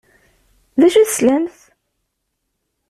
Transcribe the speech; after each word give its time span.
D 0.79 0.81
acu 0.87 0.97
i 1.01 1.03
telsamt? 1.05 1.57